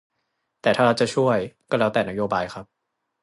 [0.61, 1.37] แต่ถ้ารัฐจะช่วย
[1.69, 2.65] ก็แล้วแต่นโยบายครับ